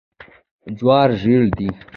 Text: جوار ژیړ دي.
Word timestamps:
جوار 0.77 1.09
ژیړ 1.21 1.43
دي. 1.57 1.69